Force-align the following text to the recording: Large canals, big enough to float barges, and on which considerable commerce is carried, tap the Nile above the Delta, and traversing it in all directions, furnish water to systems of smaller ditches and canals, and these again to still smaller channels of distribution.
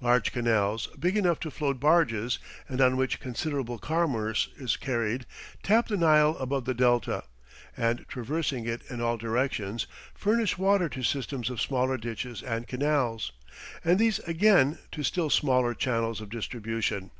Large 0.00 0.32
canals, 0.32 0.86
big 0.98 1.14
enough 1.14 1.38
to 1.40 1.50
float 1.50 1.78
barges, 1.78 2.38
and 2.70 2.80
on 2.80 2.96
which 2.96 3.20
considerable 3.20 3.76
commerce 3.76 4.48
is 4.56 4.78
carried, 4.78 5.26
tap 5.62 5.88
the 5.88 5.98
Nile 5.98 6.38
above 6.40 6.64
the 6.64 6.72
Delta, 6.72 7.24
and 7.76 8.06
traversing 8.08 8.64
it 8.66 8.80
in 8.88 9.02
all 9.02 9.18
directions, 9.18 9.86
furnish 10.14 10.56
water 10.56 10.88
to 10.88 11.02
systems 11.02 11.50
of 11.50 11.60
smaller 11.60 11.98
ditches 11.98 12.42
and 12.42 12.66
canals, 12.66 13.32
and 13.84 13.98
these 13.98 14.20
again 14.20 14.78
to 14.92 15.02
still 15.02 15.28
smaller 15.28 15.74
channels 15.74 16.22
of 16.22 16.30
distribution. 16.30 17.10